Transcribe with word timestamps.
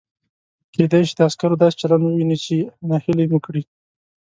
کېدای 0.73 1.03
شي 1.07 1.13
د 1.15 1.19
عسکرو 1.29 1.61
داسې 1.63 1.75
چلند 1.81 2.03
ووینئ 2.03 2.37
چې 2.45 2.55
نهیلي 2.89 3.25
مو 3.31 3.39
کړي. 3.45 3.63